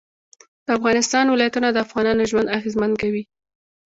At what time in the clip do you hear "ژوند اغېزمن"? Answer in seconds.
2.31-2.91